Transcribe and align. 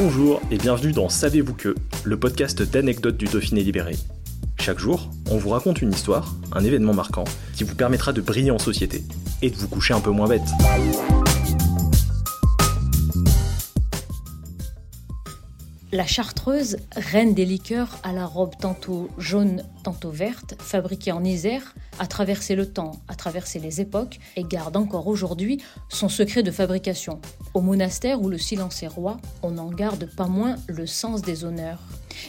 Bonjour 0.00 0.40
et 0.52 0.58
bienvenue 0.58 0.92
dans 0.92 1.08
Savez-vous 1.08 1.54
que, 1.54 1.74
le 2.04 2.16
podcast 2.16 2.62
d'anecdotes 2.62 3.16
du 3.16 3.24
Dauphiné 3.24 3.64
libéré. 3.64 3.96
Chaque 4.60 4.78
jour, 4.78 5.10
on 5.28 5.38
vous 5.38 5.48
raconte 5.48 5.82
une 5.82 5.90
histoire, 5.90 6.36
un 6.52 6.62
événement 6.62 6.94
marquant, 6.94 7.24
qui 7.56 7.64
vous 7.64 7.74
permettra 7.74 8.12
de 8.12 8.20
briller 8.20 8.52
en 8.52 8.60
société 8.60 9.02
et 9.42 9.50
de 9.50 9.56
vous 9.56 9.66
coucher 9.66 9.94
un 9.94 10.00
peu 10.00 10.12
moins 10.12 10.28
bête. 10.28 10.40
La 15.90 16.06
chartreuse, 16.06 16.76
reine 16.94 17.34
des 17.34 17.44
liqueurs 17.44 17.98
à 18.04 18.12
la 18.12 18.24
robe 18.24 18.52
tantôt 18.60 19.10
jaune, 19.18 19.64
tantôt 19.82 20.12
verte, 20.12 20.54
fabriquée 20.60 21.10
en 21.10 21.24
Isère, 21.24 21.74
a 21.98 22.06
traversé 22.06 22.54
le 22.54 22.66
temps, 22.66 22.92
a 23.08 23.14
traversé 23.14 23.58
les 23.58 23.80
époques 23.80 24.18
et 24.36 24.44
garde 24.44 24.76
encore 24.76 25.06
aujourd'hui 25.06 25.62
son 25.88 26.08
secret 26.08 26.42
de 26.42 26.50
fabrication. 26.50 27.20
Au 27.54 27.60
monastère 27.60 28.22
où 28.22 28.28
le 28.28 28.38
silence 28.38 28.82
est 28.82 28.88
roi, 28.88 29.18
on 29.42 29.52
n'en 29.52 29.70
garde 29.70 30.08
pas 30.16 30.26
moins 30.26 30.56
le 30.68 30.86
sens 30.86 31.22
des 31.22 31.44
honneurs. 31.44 31.80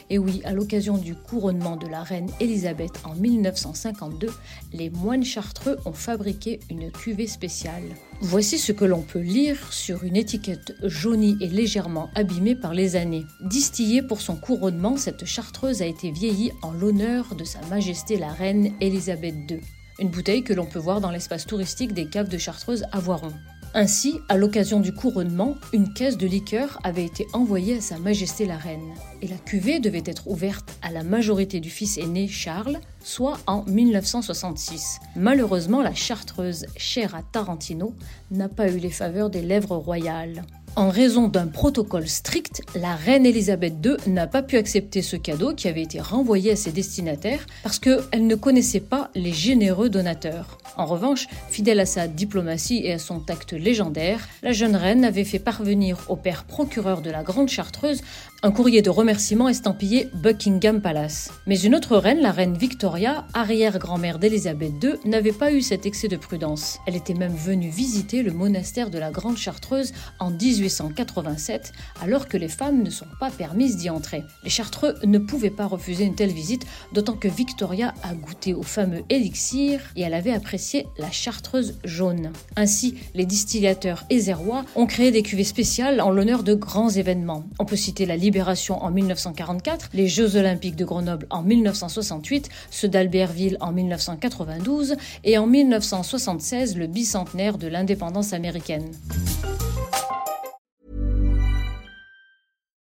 Et 0.10 0.18
oui, 0.18 0.42
à 0.46 0.54
l'occasion 0.54 0.98
du 0.98 1.16
couronnement 1.16 1.76
de 1.76 1.88
la 1.88 2.04
reine 2.04 2.30
Élisabeth 2.40 3.02
en 3.04 3.16
1952, 3.16 4.30
les 4.74 4.90
moines 4.90 5.24
chartreux 5.24 5.78
ont 5.86 5.94
fabriqué 5.94 6.60
une 6.70 6.92
cuvée 6.92 7.28
spéciale. 7.28 7.84
Voici 8.22 8.58
ce 8.58 8.72
que 8.72 8.86
l'on 8.86 9.02
peut 9.02 9.20
lire 9.20 9.72
sur 9.72 10.04
une 10.04 10.16
étiquette 10.16 10.74
jaunie 10.84 11.38
et 11.42 11.48
légèrement 11.48 12.10
abîmée 12.16 12.56
par 12.56 12.74
les 12.74 12.96
années. 12.96 13.26
Distillée 13.42 14.02
pour 14.02 14.22
son 14.22 14.36
couronnement, 14.36 14.98
cette 14.98 15.26
chartreuse 15.26 15.82
a 15.82 15.86
été 15.86 16.12
vieillie 16.12 16.52
en 16.62 16.72
l'honneur 16.72 17.36
de 17.36 17.44
Sa 17.44 17.62
Majesté 17.70 18.18
la 18.18 18.32
Reine 18.32 18.74
Élisabeth 18.82 19.36
II. 19.50 19.60
Une 20.00 20.10
bouteille 20.10 20.44
que 20.44 20.54
l'on 20.54 20.66
peut 20.66 20.80
voir 20.80 21.02
dans 21.02 21.12
l'espace 21.12 21.46
touristique 21.46 21.94
des 21.94 22.06
caves 22.06 22.30
de 22.30 22.38
Chartreuse 22.38 22.86
à 22.92 23.00
Voiron. 23.00 23.34
Ainsi, 23.76 24.20
à 24.30 24.38
l'occasion 24.38 24.80
du 24.80 24.92
couronnement, 24.92 25.56
une 25.74 25.94
caisse 25.94 26.18
de 26.18 26.26
liqueur 26.26 26.80
avait 26.84 27.06
été 27.06 27.28
envoyée 27.34 27.78
à 27.78 27.82
Sa 27.82 28.00
Majesté 28.00 28.48
la 28.48 28.58
Reine, 28.58 28.96
et 29.22 29.28
la 29.28 29.36
cuvée 29.36 29.80
devait 29.80 30.04
être 30.06 30.28
ouverte 30.28 30.76
à 30.82 30.92
la 30.92 31.04
majorité 31.04 31.60
du 31.60 31.70
fils 31.70 32.00
aîné 32.00 32.28
Charles, 32.28 32.80
soit 33.04 33.38
en 33.46 33.64
1966. 33.66 35.00
Malheureusement, 35.16 35.84
la 35.84 35.94
chartreuse, 35.94 36.66
chère 36.78 37.14
à 37.14 37.22
Tarantino, 37.22 37.94
n'a 38.32 38.50
pas 38.50 38.72
eu 38.72 38.80
les 38.80 38.90
faveurs 38.90 39.30
des 39.30 39.44
lèvres 39.44 39.76
royales. 39.76 40.44
En 40.76 40.90
raison 40.90 41.28
d'un 41.28 41.48
protocole 41.48 42.08
strict, 42.08 42.62
la 42.76 42.96
reine 42.96 43.26
Elisabeth 43.26 43.74
II 43.86 43.98
n'a 44.12 44.28
pas 44.28 44.42
pu 44.42 44.58
accepter 44.58 45.02
ce 45.02 45.16
cadeau 45.16 45.54
qui 45.54 45.68
avait 45.68 45.82
été 45.82 46.00
renvoyé 46.00 46.52
à 46.52 46.56
ses 46.56 46.72
destinataires 46.72 47.46
parce 47.64 47.80
qu'elle 47.80 48.26
ne 48.28 48.36
connaissait 48.36 48.80
pas 48.80 49.10
les 49.14 49.34
généreux 49.34 49.90
donateurs. 49.90 50.58
En 50.80 50.86
revanche, 50.86 51.28
fidèle 51.50 51.82
à 51.82 51.86
sa 51.86 52.08
diplomatie 52.08 52.80
et 52.86 52.94
à 52.94 53.00
son 53.00 53.20
tact 53.20 53.52
légendaire, 53.52 54.30
la 54.44 54.54
jeune 54.54 54.78
reine 54.78 55.04
avait 55.04 55.26
fait 55.26 55.38
parvenir 55.38 55.98
au 56.08 56.16
père 56.16 56.46
procureur 56.46 57.02
de 57.02 57.12
la 57.12 57.22
Grande 57.22 57.50
Chartreuse 57.50 58.02
un 58.44 58.52
courrier 58.52 58.82
de 58.82 58.90
remerciement 58.90 59.50
estampillé 59.50 60.10
Buckingham 60.14 60.80
Palace. 60.80 61.34
Mais 61.48 61.60
une 61.60 61.76
autre 61.76 61.98
reine, 61.98 62.22
la 62.22 62.32
reine 62.32 62.58
Victoria, 62.58 63.28
arrière-grand-mère 63.34 64.20
d'Elisabeth 64.20 64.72
II, 64.82 64.94
n'avait 65.04 65.34
pas 65.34 65.52
eu 65.52 65.62
cet 65.62 65.86
excès 65.86 66.08
de 66.08 66.16
prudence. 66.16 66.80
Elle 66.88 66.96
était 66.96 67.14
même 67.14 67.36
venue 67.36 67.68
visiter 67.68 68.24
le 68.24 68.32
monastère 68.32 68.90
de 68.90 68.98
la 68.98 69.12
Grande 69.12 69.38
Chartreuse 69.38 69.92
en 70.20 70.32
1887, 70.32 71.74
alors 72.02 72.30
que 72.30 72.38
les 72.38 72.48
femmes 72.48 72.84
ne 72.84 72.90
sont 72.90 73.08
pas 73.20 73.32
permises 73.32 73.76
d'y 73.76 73.90
entrer. 73.90 74.24
Les 74.46 74.50
Chartreux 74.50 74.96
ne 75.04 75.20
pouvaient 75.20 75.50
pas 75.50 75.66
refuser 75.66 76.06
une 76.06 76.16
telle 76.16 76.32
visite, 76.32 76.66
d'autant 76.94 77.18
que 77.18 77.28
Victoria 77.28 77.94
a 78.04 78.14
goûté 78.14 78.54
au 78.54 78.64
fameux 78.64 79.04
élixir 79.10 79.82
et 79.98 80.04
elle 80.04 80.14
avait 80.14 80.32
apprécié 80.32 80.69
la 80.98 81.12
chartreuse 81.12 81.76
jaune. 81.84 82.32
Ainsi, 82.56 82.96
les 83.14 83.26
distillateurs 83.26 84.06
ézérois 84.10 84.66
ont 84.76 84.86
créé 84.86 85.12
des 85.12 85.24
cuvées 85.24 85.44
spéciales 85.44 86.02
en 86.02 86.12
l'honneur 86.12 86.44
de 86.44 86.54
grands 86.54 86.90
événements. 86.90 87.46
On 87.60 87.66
peut 87.66 87.76
citer 87.76 88.06
la 88.06 88.18
Libération 88.18 88.84
en 88.84 88.92
1944, 88.92 89.90
les 89.94 90.08
Jeux 90.08 90.36
olympiques 90.36 90.76
de 90.76 90.86
Grenoble 90.86 91.28
en 91.30 91.42
1968, 91.42 92.50
ceux 92.72 92.88
d'Albertville 92.88 93.58
en 93.62 93.72
1992 93.72 94.96
et 95.24 95.38
en 95.38 95.48
1976 95.48 96.78
le 96.78 96.88
bicentenaire 96.88 97.58
de 97.58 97.68
l'indépendance 97.68 98.34
américaine. 98.34 98.92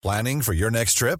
Planning 0.01 0.41
for 0.41 0.53
your 0.53 0.71
next 0.71 0.97
trip? 0.97 1.19